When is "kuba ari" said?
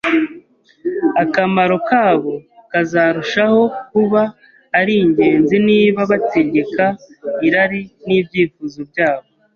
3.91-4.93